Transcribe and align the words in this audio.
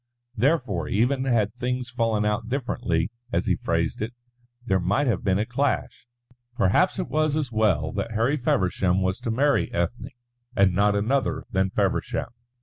Therefore, 0.35 0.87
even 0.87 1.25
had 1.25 1.53
things 1.53 1.91
fallen 1.91 2.25
out 2.25 2.49
differently, 2.49 3.11
as 3.31 3.45
he 3.45 3.55
phrased 3.55 4.01
it, 4.01 4.13
there 4.65 4.79
might 4.79 5.05
have 5.05 5.23
been 5.23 5.37
a 5.37 5.45
clash. 5.45 6.07
Perhaps 6.55 6.97
it 6.97 7.07
was 7.07 7.35
as 7.35 7.51
well 7.51 7.91
that 7.91 8.13
Harry 8.13 8.35
Feversham 8.35 9.03
was 9.03 9.19
to 9.19 9.29
marry 9.29 9.71
Ethne 9.71 10.09
and 10.55 10.73
not 10.73 10.95
another 10.95 11.43
than 11.51 11.69
Feversham. 11.69 12.31